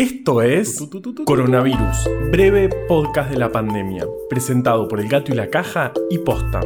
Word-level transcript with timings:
Esto 0.00 0.40
es 0.40 0.82
Coronavirus, 1.26 2.08
breve 2.32 2.70
podcast 2.88 3.30
de 3.30 3.36
la 3.36 3.52
pandemia, 3.52 4.06
presentado 4.30 4.88
por 4.88 4.98
El 4.98 5.08
Gato 5.10 5.30
y 5.30 5.34
la 5.34 5.50
Caja 5.50 5.92
y 6.08 6.16
Posta. 6.16 6.62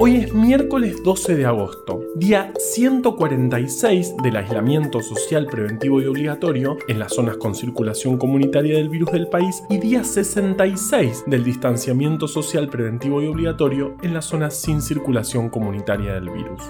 Hoy 0.00 0.16
es 0.16 0.34
miércoles 0.34 1.00
12 1.04 1.36
de 1.36 1.46
agosto, 1.46 2.00
día 2.16 2.52
146 2.58 4.16
del 4.20 4.34
aislamiento 4.34 5.00
social 5.00 5.46
preventivo 5.46 6.02
y 6.02 6.06
obligatorio 6.06 6.76
en 6.88 6.98
las 6.98 7.14
zonas 7.14 7.36
con 7.36 7.54
circulación 7.54 8.18
comunitaria 8.18 8.74
del 8.78 8.88
virus 8.88 9.12
del 9.12 9.28
país 9.28 9.62
y 9.70 9.78
día 9.78 10.02
66 10.02 11.22
del 11.28 11.44
distanciamiento 11.44 12.26
social 12.26 12.68
preventivo 12.68 13.22
y 13.22 13.28
obligatorio 13.28 13.96
en 14.02 14.12
las 14.12 14.24
zonas 14.24 14.60
sin 14.60 14.82
circulación 14.82 15.50
comunitaria 15.50 16.14
del 16.14 16.30
virus. 16.30 16.64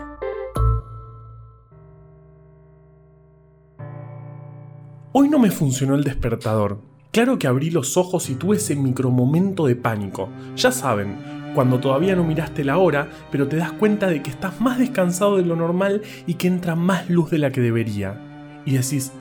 Hoy 5.13 5.29
no 5.29 5.39
me 5.39 5.51
funcionó 5.51 5.95
el 5.95 6.05
despertador. 6.05 6.81
Claro 7.11 7.39
que 7.39 7.47
abrí 7.47 7.71
los 7.71 7.97
ojos 7.97 8.29
y 8.29 8.35
tuve 8.35 8.57
ese 8.57 8.77
micromomento 8.77 9.67
de 9.67 9.77
pánico. 9.77 10.29
Ya 10.57 10.73
saben, 10.73 11.17
cuando 11.55 11.81
todavía 11.81 12.15
no 12.15 12.25
miraste 12.25 12.65
la 12.65 12.77
hora, 12.77 13.09
pero 13.31 13.49
te 13.49 13.57
das 13.57 13.73
cuenta 13.73 14.09
de 14.09 14.23
que 14.23 14.29
estás 14.29 14.61
más 14.61 14.79
descansado 14.79 15.37
de 15.37 15.45
lo 15.45 15.57
normal 15.57 16.03
y 16.27 16.35
que 16.35 16.49
entra 16.49 16.75
más 16.75 17.09
luz 17.09 17.31
de 17.31 17.39
la 17.39 17.51
que 17.51 17.63
debería. 17.63 18.21
Y 18.67 18.73
decís, 18.73 19.13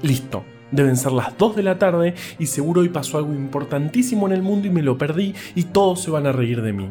listo, 0.00 0.44
deben 0.70 0.96
ser 0.96 1.12
las 1.12 1.36
2 1.36 1.56
de 1.56 1.62
la 1.62 1.78
tarde 1.78 2.14
y 2.38 2.46
seguro 2.46 2.80
hoy 2.80 2.88
pasó 2.88 3.18
algo 3.18 3.34
importantísimo 3.34 4.26
en 4.26 4.32
el 4.32 4.42
mundo 4.42 4.68
y 4.68 4.70
me 4.70 4.82
lo 4.82 4.96
perdí 4.96 5.34
y 5.54 5.64
todos 5.64 6.00
se 6.00 6.10
van 6.10 6.26
a 6.26 6.32
reír 6.32 6.62
de 6.62 6.72
mí. 6.72 6.88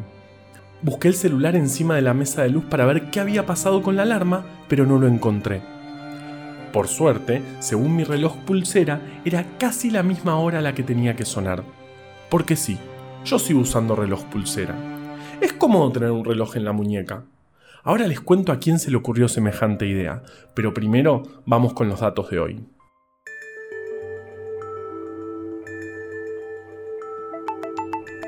Busqué 0.82 1.08
el 1.08 1.14
celular 1.14 1.56
encima 1.56 1.96
de 1.96 2.02
la 2.02 2.14
mesa 2.14 2.42
de 2.42 2.50
luz 2.50 2.64
para 2.64 2.86
ver 2.86 3.10
qué 3.10 3.18
había 3.18 3.46
pasado 3.46 3.82
con 3.82 3.96
la 3.96 4.02
alarma, 4.02 4.44
pero 4.68 4.86
no 4.86 4.98
lo 4.98 5.08
encontré. 5.08 5.71
Por 6.72 6.88
suerte, 6.88 7.42
según 7.58 7.94
mi 7.94 8.04
reloj 8.04 8.38
pulsera, 8.46 9.00
era 9.26 9.44
casi 9.58 9.90
la 9.90 10.02
misma 10.02 10.38
hora 10.38 10.62
la 10.62 10.74
que 10.74 10.82
tenía 10.82 11.14
que 11.14 11.26
sonar. 11.26 11.62
Porque 12.30 12.56
sí, 12.56 12.78
yo 13.26 13.38
sigo 13.38 13.60
usando 13.60 13.94
reloj 13.94 14.24
pulsera. 14.24 14.74
Es 15.42 15.52
cómodo 15.52 15.92
tener 15.92 16.10
un 16.10 16.24
reloj 16.24 16.56
en 16.56 16.64
la 16.64 16.72
muñeca. 16.72 17.24
Ahora 17.84 18.06
les 18.06 18.20
cuento 18.20 18.52
a 18.52 18.58
quién 18.58 18.78
se 18.78 18.90
le 18.90 18.96
ocurrió 18.96 19.28
semejante 19.28 19.86
idea, 19.86 20.22
pero 20.54 20.72
primero 20.72 21.24
vamos 21.44 21.74
con 21.74 21.90
los 21.90 22.00
datos 22.00 22.30
de 22.30 22.38
hoy. 22.38 22.64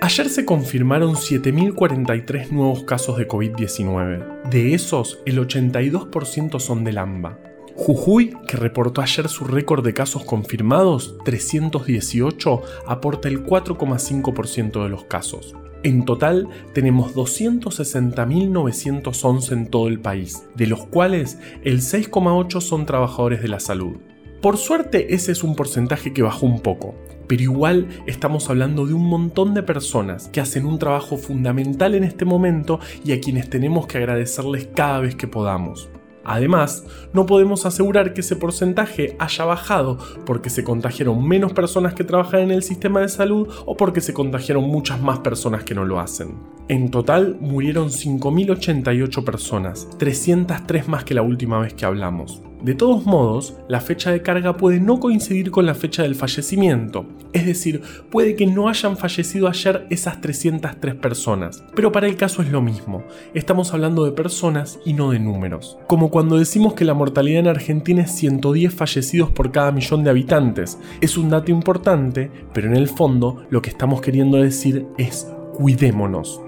Ayer 0.02 0.28
se 0.28 0.44
confirmaron 0.44 1.14
7.043 1.14 2.50
nuevos 2.50 2.84
casos 2.84 3.16
de 3.16 3.26
COVID-19. 3.26 4.50
De 4.50 4.74
esos, 4.74 5.18
el 5.24 5.38
82% 5.38 6.60
son 6.60 6.84
del 6.84 6.98
AMBA. 6.98 7.53
Jujuy, 7.76 8.36
que 8.46 8.56
reportó 8.56 9.02
ayer 9.02 9.28
su 9.28 9.44
récord 9.44 9.84
de 9.84 9.94
casos 9.94 10.24
confirmados, 10.24 11.16
318, 11.24 12.62
aporta 12.86 13.26
el 13.28 13.44
4,5% 13.44 14.84
de 14.84 14.88
los 14.88 15.04
casos. 15.04 15.56
En 15.82 16.04
total 16.04 16.48
tenemos 16.72 17.14
260.911 17.14 19.52
en 19.52 19.66
todo 19.66 19.88
el 19.88 19.98
país, 20.00 20.44
de 20.54 20.68
los 20.68 20.86
cuales 20.86 21.38
el 21.62 21.80
6,8 21.80 22.60
son 22.60 22.86
trabajadores 22.86 23.42
de 23.42 23.48
la 23.48 23.58
salud. 23.60 23.96
Por 24.40 24.56
suerte 24.56 25.14
ese 25.14 25.32
es 25.32 25.42
un 25.42 25.56
porcentaje 25.56 26.14
que 26.14 26.22
bajó 26.22 26.46
un 26.46 26.60
poco, 26.60 26.94
pero 27.26 27.42
igual 27.42 27.88
estamos 28.06 28.50
hablando 28.50 28.86
de 28.86 28.94
un 28.94 29.06
montón 29.06 29.52
de 29.52 29.62
personas 29.62 30.28
que 30.28 30.40
hacen 30.40 30.64
un 30.64 30.78
trabajo 30.78 31.16
fundamental 31.16 31.94
en 31.94 32.04
este 32.04 32.24
momento 32.24 32.78
y 33.04 33.12
a 33.12 33.20
quienes 33.20 33.50
tenemos 33.50 33.86
que 33.86 33.98
agradecerles 33.98 34.68
cada 34.74 35.00
vez 35.00 35.16
que 35.16 35.28
podamos. 35.28 35.90
Además, 36.24 36.84
no 37.12 37.26
podemos 37.26 37.66
asegurar 37.66 38.14
que 38.14 38.20
ese 38.20 38.36
porcentaje 38.36 39.16
haya 39.18 39.44
bajado 39.44 39.98
porque 40.24 40.50
se 40.50 40.64
contagiaron 40.64 41.26
menos 41.26 41.52
personas 41.52 41.94
que 41.94 42.04
trabajan 42.04 42.40
en 42.40 42.50
el 42.50 42.62
sistema 42.62 43.00
de 43.00 43.08
salud 43.08 43.48
o 43.66 43.76
porque 43.76 44.00
se 44.00 44.14
contagiaron 44.14 44.64
muchas 44.64 45.00
más 45.00 45.18
personas 45.20 45.64
que 45.64 45.74
no 45.74 45.84
lo 45.84 46.00
hacen. 46.00 46.34
En 46.68 46.90
total 46.90 47.36
murieron 47.40 47.88
5.088 47.88 49.24
personas, 49.24 49.88
303 49.98 50.88
más 50.88 51.04
que 51.04 51.14
la 51.14 51.22
última 51.22 51.58
vez 51.58 51.74
que 51.74 51.84
hablamos. 51.84 52.42
De 52.64 52.74
todos 52.74 53.04
modos, 53.04 53.58
la 53.68 53.82
fecha 53.82 54.10
de 54.10 54.22
carga 54.22 54.56
puede 54.56 54.80
no 54.80 54.98
coincidir 54.98 55.50
con 55.50 55.66
la 55.66 55.74
fecha 55.74 56.02
del 56.02 56.14
fallecimiento, 56.14 57.04
es 57.34 57.44
decir, 57.44 57.82
puede 58.10 58.36
que 58.36 58.46
no 58.46 58.70
hayan 58.70 58.96
fallecido 58.96 59.48
ayer 59.48 59.86
esas 59.90 60.22
303 60.22 60.94
personas, 60.94 61.62
pero 61.74 61.92
para 61.92 62.06
el 62.06 62.16
caso 62.16 62.40
es 62.40 62.50
lo 62.50 62.62
mismo, 62.62 63.04
estamos 63.34 63.74
hablando 63.74 64.06
de 64.06 64.12
personas 64.12 64.78
y 64.86 64.94
no 64.94 65.10
de 65.10 65.18
números. 65.18 65.76
Como 65.86 66.08
cuando 66.10 66.38
decimos 66.38 66.72
que 66.72 66.86
la 66.86 66.94
mortalidad 66.94 67.40
en 67.40 67.48
Argentina 67.48 68.00
es 68.00 68.12
110 68.12 68.72
fallecidos 68.72 69.30
por 69.30 69.52
cada 69.52 69.70
millón 69.70 70.02
de 70.02 70.08
habitantes, 70.08 70.78
es 71.02 71.18
un 71.18 71.28
dato 71.28 71.50
importante, 71.50 72.30
pero 72.54 72.68
en 72.68 72.76
el 72.76 72.88
fondo 72.88 73.44
lo 73.50 73.60
que 73.60 73.68
estamos 73.68 74.00
queriendo 74.00 74.38
decir 74.38 74.86
es 74.96 75.28
cuidémonos. 75.52 76.40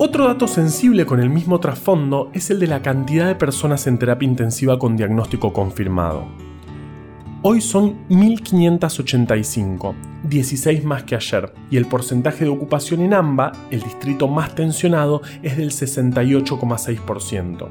Otro 0.00 0.28
dato 0.28 0.46
sensible 0.46 1.06
con 1.06 1.18
el 1.18 1.28
mismo 1.28 1.58
trasfondo 1.58 2.30
es 2.32 2.50
el 2.50 2.60
de 2.60 2.68
la 2.68 2.82
cantidad 2.82 3.26
de 3.26 3.34
personas 3.34 3.88
en 3.88 3.98
terapia 3.98 4.28
intensiva 4.28 4.78
con 4.78 4.96
diagnóstico 4.96 5.52
confirmado. 5.52 6.28
Hoy 7.42 7.60
son 7.60 8.06
1.585, 8.08 9.96
16 10.22 10.84
más 10.84 11.02
que 11.02 11.16
ayer, 11.16 11.52
y 11.68 11.78
el 11.78 11.86
porcentaje 11.86 12.44
de 12.44 12.50
ocupación 12.50 13.00
en 13.00 13.12
AMBA, 13.12 13.50
el 13.72 13.82
distrito 13.82 14.28
más 14.28 14.54
tensionado, 14.54 15.20
es 15.42 15.56
del 15.56 15.72
68,6%. 15.72 17.68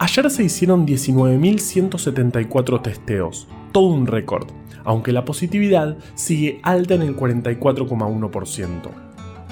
Ayer 0.00 0.30
se 0.30 0.44
hicieron 0.44 0.86
19.174 0.86 2.82
testeos, 2.82 3.48
todo 3.72 3.86
un 3.86 4.06
récord, 4.06 4.48
aunque 4.84 5.12
la 5.12 5.24
positividad 5.24 5.96
sigue 6.14 6.60
alta 6.62 6.92
en 6.92 7.00
el 7.00 7.16
44,1%. 7.16 9.03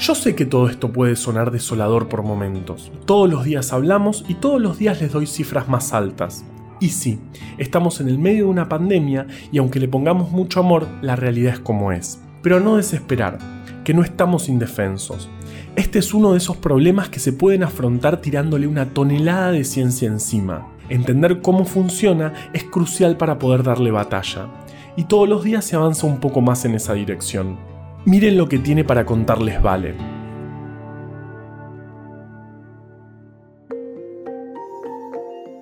Yo 0.02 0.16
sé 0.16 0.34
que 0.34 0.46
todo 0.46 0.68
esto 0.68 0.92
puede 0.92 1.14
sonar 1.14 1.52
desolador 1.52 2.08
por 2.08 2.24
momentos. 2.24 2.90
Todos 3.04 3.30
los 3.30 3.44
días 3.44 3.72
hablamos 3.72 4.24
y 4.26 4.34
todos 4.34 4.60
los 4.60 4.76
días 4.76 5.00
les 5.00 5.12
doy 5.12 5.28
cifras 5.28 5.68
más 5.68 5.92
altas. 5.92 6.44
Y 6.80 6.88
sí, 6.88 7.20
estamos 7.56 8.00
en 8.00 8.08
el 8.08 8.18
medio 8.18 8.46
de 8.46 8.50
una 8.50 8.68
pandemia 8.68 9.28
y 9.52 9.58
aunque 9.58 9.78
le 9.78 9.86
pongamos 9.86 10.32
mucho 10.32 10.58
amor, 10.58 10.88
la 11.02 11.14
realidad 11.14 11.54
es 11.54 11.60
como 11.60 11.92
es. 11.92 12.20
Pero 12.42 12.58
no 12.58 12.78
desesperar, 12.78 13.38
que 13.84 13.94
no 13.94 14.02
estamos 14.02 14.48
indefensos. 14.48 15.30
Este 15.76 16.00
es 16.00 16.12
uno 16.12 16.32
de 16.32 16.38
esos 16.38 16.56
problemas 16.56 17.08
que 17.08 17.20
se 17.20 17.32
pueden 17.32 17.62
afrontar 17.62 18.20
tirándole 18.20 18.66
una 18.66 18.86
tonelada 18.86 19.52
de 19.52 19.62
ciencia 19.62 20.08
encima. 20.08 20.66
Entender 20.88 21.42
cómo 21.42 21.64
funciona 21.64 22.32
es 22.52 22.64
crucial 22.64 23.16
para 23.16 23.38
poder 23.38 23.62
darle 23.62 23.92
batalla. 23.92 24.48
Y 24.96 25.04
todos 25.04 25.28
los 25.28 25.44
días 25.44 25.64
se 25.64 25.76
avanza 25.76 26.08
un 26.08 26.18
poco 26.18 26.40
más 26.40 26.64
en 26.64 26.74
esa 26.74 26.94
dirección. 26.94 27.71
Miren 28.04 28.36
lo 28.36 28.48
que 28.48 28.58
tiene 28.58 28.84
para 28.84 29.06
contarles 29.06 29.62
Vale. 29.62 29.94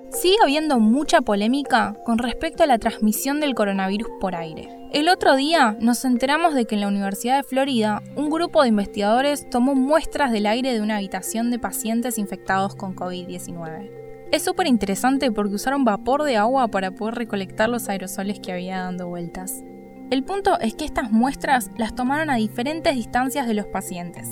Sigue 0.09 0.37
habiendo 0.43 0.79
mucha 0.79 1.21
polémica 1.21 1.95
con 2.03 2.17
respecto 2.17 2.63
a 2.63 2.67
la 2.67 2.79
transmisión 2.79 3.39
del 3.39 3.53
coronavirus 3.53 4.09
por 4.19 4.35
aire. 4.35 4.69
El 4.91 5.07
otro 5.07 5.35
día 5.35 5.77
nos 5.79 6.03
enteramos 6.03 6.53
de 6.55 6.65
que 6.65 6.75
en 6.75 6.81
la 6.81 6.87
Universidad 6.87 7.37
de 7.37 7.43
Florida 7.43 8.01
un 8.15 8.29
grupo 8.29 8.61
de 8.61 8.69
investigadores 8.69 9.47
tomó 9.49 9.75
muestras 9.75 10.31
del 10.31 10.47
aire 10.47 10.73
de 10.73 10.81
una 10.81 10.97
habitación 10.97 11.51
de 11.51 11.59
pacientes 11.59 12.17
infectados 12.17 12.75
con 12.75 12.95
COVID-19. 12.95 13.89
Es 14.31 14.43
súper 14.43 14.65
interesante 14.65 15.31
porque 15.31 15.55
usaron 15.55 15.85
vapor 15.85 16.23
de 16.23 16.37
agua 16.37 16.69
para 16.69 16.91
poder 16.91 17.15
recolectar 17.15 17.69
los 17.69 17.87
aerosoles 17.87 18.39
que 18.39 18.51
había 18.51 18.79
dando 18.79 19.07
vueltas. 19.07 19.63
El 20.11 20.25
punto 20.25 20.59
es 20.59 20.75
que 20.75 20.83
estas 20.83 21.09
muestras 21.09 21.71
las 21.77 21.95
tomaron 21.95 22.29
a 22.29 22.35
diferentes 22.35 22.93
distancias 22.93 23.47
de 23.47 23.53
los 23.53 23.65
pacientes, 23.67 24.27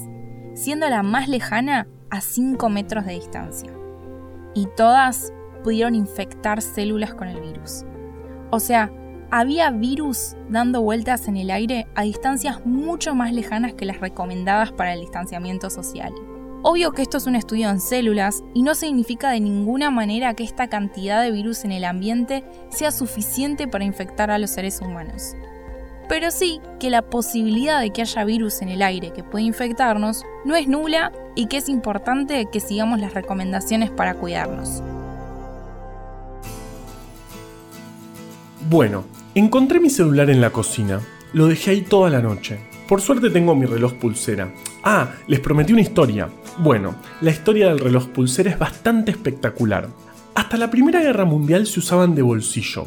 siendo 0.53 0.89
la 0.89 1.03
más 1.03 1.29
lejana 1.29 1.87
a 2.09 2.19
5 2.19 2.67
metros 2.67 3.05
de 3.05 3.13
distancia. 3.13 3.71
Y 4.53 4.67
todas 4.75 5.31
pudieron 5.63 5.95
infectar 5.95 6.61
células 6.61 7.13
con 7.13 7.29
el 7.29 7.39
virus. 7.39 7.85
O 8.51 8.59
sea, 8.59 8.91
había 9.31 9.71
virus 9.71 10.35
dando 10.49 10.81
vueltas 10.81 11.29
en 11.29 11.37
el 11.37 11.49
aire 11.49 11.87
a 11.95 12.01
distancias 12.01 12.65
mucho 12.65 13.15
más 13.15 13.31
lejanas 13.31 13.73
que 13.73 13.85
las 13.85 14.01
recomendadas 14.01 14.73
para 14.73 14.93
el 14.93 14.99
distanciamiento 14.99 15.69
social. 15.69 16.11
Obvio 16.61 16.91
que 16.91 17.03
esto 17.03 17.15
es 17.15 17.25
un 17.25 17.35
estudio 17.35 17.69
en 17.69 17.79
células 17.79 18.43
y 18.53 18.63
no 18.63 18.75
significa 18.75 19.29
de 19.29 19.39
ninguna 19.39 19.91
manera 19.91 20.33
que 20.33 20.43
esta 20.43 20.67
cantidad 20.67 21.23
de 21.23 21.31
virus 21.31 21.63
en 21.63 21.71
el 21.71 21.85
ambiente 21.85 22.43
sea 22.67 22.91
suficiente 22.91 23.69
para 23.69 23.85
infectar 23.85 24.29
a 24.29 24.39
los 24.39 24.49
seres 24.49 24.81
humanos 24.81 25.37
pero 26.09 26.31
sí 26.31 26.59
que 26.79 26.89
la 26.89 27.03
posibilidad 27.03 27.79
de 27.79 27.91
que 27.91 28.01
haya 28.01 28.25
virus 28.25 28.61
en 28.63 28.69
el 28.69 28.81
aire 28.81 29.13
que 29.13 29.23
puede 29.23 29.45
infectarnos 29.45 30.23
no 30.43 30.55
es 30.55 30.67
nula 30.67 31.13
y 31.35 31.45
que 31.45 31.57
es 31.57 31.69
importante 31.69 32.47
que 32.51 32.59
sigamos 32.59 32.99
las 32.99 33.13
recomendaciones 33.13 33.91
para 33.91 34.15
cuidarnos. 34.15 34.81
Bueno, 38.69 39.05
encontré 39.35 39.79
mi 39.79 39.89
celular 39.89 40.29
en 40.31 40.41
la 40.41 40.49
cocina. 40.49 40.99
Lo 41.31 41.47
dejé 41.47 41.71
ahí 41.71 41.81
toda 41.81 42.09
la 42.09 42.21
noche. 42.21 42.59
Por 42.87 43.01
suerte 43.01 43.29
tengo 43.29 43.53
mi 43.55 43.67
reloj 43.67 43.93
pulsera. 43.93 44.51
Ah, 44.83 45.11
les 45.27 45.39
prometí 45.39 45.73
una 45.73 45.83
historia. 45.83 46.27
Bueno, 46.57 46.95
la 47.21 47.29
historia 47.29 47.67
del 47.67 47.79
reloj 47.79 48.07
pulsera 48.07 48.49
es 48.49 48.57
bastante 48.57 49.11
espectacular. 49.11 49.87
Hasta 50.33 50.57
la 50.57 50.71
Primera 50.71 51.01
Guerra 51.01 51.25
Mundial 51.25 51.67
se 51.67 51.79
usaban 51.79 52.15
de 52.15 52.23
bolsillo. 52.23 52.85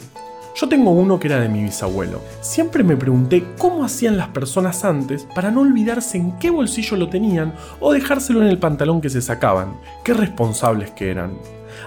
Yo 0.55 0.69
tengo 0.69 0.91
uno 0.91 1.19
que 1.19 1.29
era 1.29 1.41
de 1.41 1.49
mi 1.49 1.63
bisabuelo. 1.63 2.21
Siempre 2.43 2.85
me 2.85 2.97
pregunté 2.97 3.43
cómo 3.57 3.85
hacían 3.85 4.19
las 4.19 4.29
personas 4.29 4.85
antes 4.85 5.27
para 5.35 5.51
no 5.51 5.63
olvidarse 5.63 6.19
en 6.19 6.33
qué 6.39 6.51
bolsillo 6.51 6.99
lo 6.99 7.09
tenían 7.09 7.55
o 7.81 7.93
dejárselo 7.93 8.43
en 8.43 8.49
el 8.49 8.59
pantalón 8.59 9.01
que 9.01 9.09
se 9.09 9.23
sacaban. 9.23 9.79
Qué 10.05 10.13
responsables 10.13 10.91
que 10.91 11.11
eran. 11.11 11.39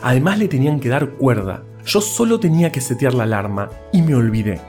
Además 0.01 0.39
le 0.39 0.47
tenían 0.47 0.79
que 0.79 0.89
dar 0.89 1.11
cuerda. 1.11 1.61
Yo 1.85 2.01
solo 2.01 2.39
tenía 2.39 2.71
que 2.71 2.81
setear 2.81 3.13
la 3.13 3.23
alarma 3.23 3.69
y 3.93 4.01
me 4.01 4.15
olvidé. 4.15 4.59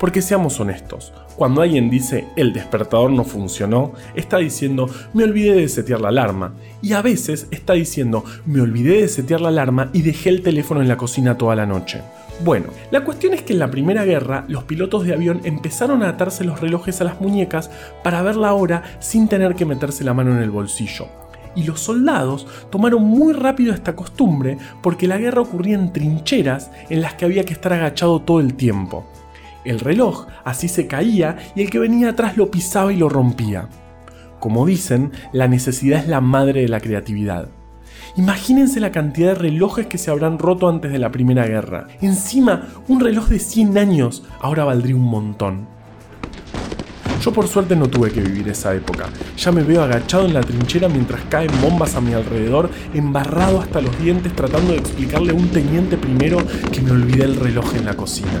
Porque 0.00 0.22
seamos 0.22 0.58
honestos, 0.58 1.12
cuando 1.36 1.62
alguien 1.62 1.88
dice 1.88 2.26
el 2.34 2.52
despertador 2.52 3.10
no 3.12 3.22
funcionó, 3.22 3.92
está 4.16 4.38
diciendo 4.38 4.88
me 5.12 5.24
olvidé 5.24 5.54
de 5.54 5.68
setear 5.68 6.00
la 6.00 6.08
alarma. 6.08 6.54
Y 6.80 6.94
a 6.94 7.02
veces 7.02 7.46
está 7.50 7.74
diciendo 7.74 8.24
me 8.46 8.62
olvidé 8.62 9.02
de 9.02 9.08
setear 9.08 9.42
la 9.42 9.50
alarma 9.50 9.90
y 9.92 10.02
dejé 10.02 10.30
el 10.30 10.42
teléfono 10.42 10.80
en 10.80 10.88
la 10.88 10.96
cocina 10.96 11.36
toda 11.36 11.54
la 11.54 11.66
noche. 11.66 12.00
Bueno, 12.40 12.70
la 12.90 13.04
cuestión 13.04 13.34
es 13.34 13.42
que 13.42 13.52
en 13.52 13.60
la 13.60 13.70
Primera 13.70 14.04
Guerra 14.04 14.44
los 14.48 14.64
pilotos 14.64 15.04
de 15.04 15.12
avión 15.12 15.40
empezaron 15.44 16.02
a 16.02 16.08
atarse 16.08 16.44
los 16.44 16.60
relojes 16.60 17.00
a 17.00 17.04
las 17.04 17.20
muñecas 17.20 17.70
para 18.02 18.22
ver 18.22 18.36
la 18.36 18.52
hora 18.54 18.82
sin 18.98 19.28
tener 19.28 19.54
que 19.54 19.64
meterse 19.64 20.02
la 20.02 20.14
mano 20.14 20.32
en 20.32 20.42
el 20.42 20.50
bolsillo. 20.50 21.06
Y 21.54 21.64
los 21.64 21.80
soldados 21.80 22.46
tomaron 22.70 23.04
muy 23.04 23.32
rápido 23.32 23.72
esta 23.72 23.94
costumbre 23.94 24.58
porque 24.82 25.06
la 25.06 25.18
guerra 25.18 25.42
ocurría 25.42 25.76
en 25.76 25.92
trincheras 25.92 26.70
en 26.88 27.02
las 27.02 27.14
que 27.14 27.26
había 27.26 27.44
que 27.44 27.52
estar 27.52 27.74
agachado 27.74 28.22
todo 28.22 28.40
el 28.40 28.54
tiempo. 28.54 29.06
El 29.64 29.78
reloj 29.78 30.26
así 30.44 30.66
se 30.66 30.88
caía 30.88 31.36
y 31.54 31.62
el 31.62 31.70
que 31.70 31.78
venía 31.78 32.10
atrás 32.10 32.36
lo 32.36 32.50
pisaba 32.50 32.92
y 32.92 32.96
lo 32.96 33.08
rompía. 33.08 33.68
Como 34.40 34.66
dicen, 34.66 35.12
la 35.32 35.46
necesidad 35.46 36.00
es 36.00 36.08
la 36.08 36.20
madre 36.20 36.62
de 36.62 36.68
la 36.68 36.80
creatividad. 36.80 37.48
Imagínense 38.16 38.80
la 38.80 38.92
cantidad 38.92 39.28
de 39.28 39.34
relojes 39.34 39.86
que 39.86 39.98
se 39.98 40.10
habrán 40.10 40.38
roto 40.38 40.68
antes 40.68 40.92
de 40.92 40.98
la 40.98 41.12
Primera 41.12 41.46
Guerra. 41.46 41.86
Encima, 42.00 42.68
un 42.88 43.00
reloj 43.00 43.28
de 43.28 43.38
100 43.38 43.78
años 43.78 44.24
ahora 44.40 44.64
valdría 44.64 44.96
un 44.96 45.02
montón. 45.02 45.66
Yo 47.22 47.32
por 47.32 47.46
suerte 47.46 47.76
no 47.76 47.88
tuve 47.88 48.10
que 48.10 48.20
vivir 48.20 48.48
esa 48.48 48.74
época. 48.74 49.08
Ya 49.36 49.52
me 49.52 49.62
veo 49.62 49.82
agachado 49.82 50.26
en 50.26 50.34
la 50.34 50.40
trinchera 50.40 50.88
mientras 50.88 51.22
caen 51.30 51.52
bombas 51.62 51.94
a 51.94 52.00
mi 52.00 52.14
alrededor, 52.14 52.68
embarrado 52.94 53.60
hasta 53.60 53.80
los 53.80 53.96
dientes 54.00 54.34
tratando 54.34 54.72
de 54.72 54.78
explicarle 54.78 55.30
a 55.30 55.34
un 55.34 55.48
teniente 55.48 55.96
primero 55.96 56.38
que 56.72 56.80
me 56.80 56.90
olvidé 56.90 57.24
el 57.24 57.36
reloj 57.36 57.76
en 57.76 57.84
la 57.84 57.94
cocina. 57.94 58.40